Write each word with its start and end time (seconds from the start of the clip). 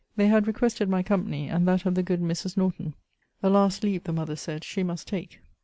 They 0.15 0.29
had 0.29 0.47
requested 0.47 0.89
my 0.89 1.03
company, 1.03 1.47
and 1.47 1.67
that 1.67 1.85
of 1.85 1.93
the 1.93 2.01
good 2.01 2.21
Mrs. 2.21 2.57
Norton. 2.57 2.95
A 3.43 3.51
last 3.51 3.83
leave, 3.83 4.05
the 4.05 4.11
mother 4.11 4.35
said, 4.35 4.63
she 4.63 4.81
must 4.81 5.07
take. 5.07 5.41